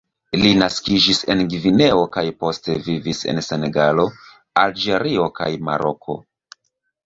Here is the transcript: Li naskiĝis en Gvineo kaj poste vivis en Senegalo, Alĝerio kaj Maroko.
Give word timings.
Li 0.43 0.51
naskiĝis 0.61 1.19
en 1.33 1.43
Gvineo 1.51 1.99
kaj 2.17 2.23
poste 2.45 2.79
vivis 2.89 3.23
en 3.35 3.43
Senegalo, 3.51 4.09
Alĝerio 4.65 5.31
kaj 5.41 5.55
Maroko. 5.73 6.21